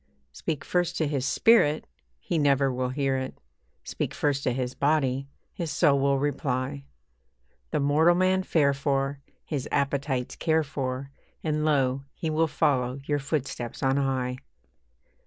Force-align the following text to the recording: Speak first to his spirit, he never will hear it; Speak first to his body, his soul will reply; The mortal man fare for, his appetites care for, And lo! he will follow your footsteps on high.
Speak 0.31 0.65
first 0.65 0.97
to 0.97 1.05
his 1.05 1.27
spirit, 1.27 1.85
he 2.17 2.39
never 2.39 2.73
will 2.73 2.89
hear 2.89 3.17
it; 3.17 3.39
Speak 3.83 4.15
first 4.15 4.41
to 4.45 4.51
his 4.51 4.73
body, 4.73 5.29
his 5.53 5.69
soul 5.69 5.99
will 5.99 6.17
reply; 6.17 6.85
The 7.69 7.79
mortal 7.81 8.15
man 8.15 8.41
fare 8.41 8.73
for, 8.73 9.21
his 9.45 9.69
appetites 9.71 10.35
care 10.35 10.63
for, 10.63 11.11
And 11.43 11.63
lo! 11.63 12.05
he 12.15 12.31
will 12.31 12.47
follow 12.47 12.99
your 13.05 13.19
footsteps 13.19 13.83
on 13.83 13.97
high. 13.97 14.37